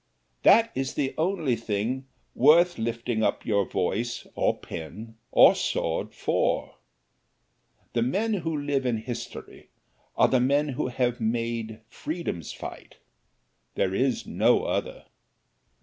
That 0.41 0.71
is 0.73 0.95
the 0.95 1.13
only 1.15 1.55
thing 1.55 2.07
worth 2.33 2.79
lifting 2.79 3.21
up 3.21 3.45
your 3.45 3.65
voice, 3.67 4.25
or 4.33 4.57
pen, 4.57 5.15
or 5.29 5.53
sword 5.53 6.15
for. 6.15 6.77
The 7.93 8.01
men 8.01 8.33
who 8.33 8.57
live 8.59 8.83
in 8.87 8.97
history 8.97 9.69
are 10.17 10.27
the 10.27 10.39
men 10.39 10.69
who 10.69 10.87
have 10.87 11.21
made 11.21 11.81
freedom's 11.87 12.51
fight 12.51 12.95
there 13.75 13.93
is 13.93 14.25
no 14.25 14.63
other. 14.63 15.05